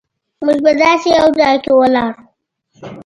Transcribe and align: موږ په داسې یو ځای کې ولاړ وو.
موږ 0.45 0.57
په 0.65 0.71
داسې 0.81 1.09
یو 1.19 1.27
ځای 1.39 1.55
کې 1.63 1.71
ولاړ 1.79 2.11
وو. 2.17 2.25